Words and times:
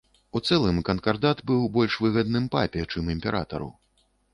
У 0.37 0.39
цэлым, 0.47 0.79
канкардат 0.87 1.45
быў 1.53 1.69
больш 1.77 2.01
выгадным 2.07 2.51
папе, 2.59 2.91
чым 2.91 3.17
імператару. 3.19 3.75